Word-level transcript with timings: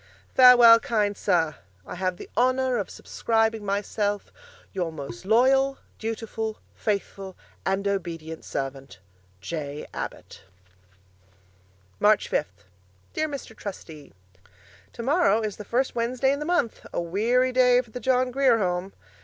Farewell, 0.33 0.79
kind 0.79 1.15
Sir. 1.15 1.57
I 1.85 1.93
have 1.93 2.17
the 2.17 2.27
honour 2.35 2.77
of 2.77 2.89
subscribing 2.89 3.63
myself, 3.63 4.33
Your 4.73 4.91
most 4.91 5.25
loyall, 5.25 5.77
dutifull, 5.99 6.57
faithfull 6.73 7.35
and 7.67 7.87
obedient 7.87 8.43
servant, 8.43 8.97
J. 9.41 9.85
Abbott 9.93 10.41
March 11.99 12.27
Fifth 12.27 12.63
Dear 13.13 13.29
Mr. 13.29 13.55
Trustee, 13.55 14.11
Tomorrow 14.91 15.41
is 15.41 15.57
the 15.57 15.65
first 15.65 15.93
Wednesday 15.93 16.31
in 16.33 16.39
the 16.39 16.45
month 16.45 16.83
a 16.91 16.99
weary 16.99 17.51
day 17.51 17.79
for 17.81 17.91
the 17.91 17.99
John 17.99 18.31
Grier 18.31 18.57
Home. 18.57 18.93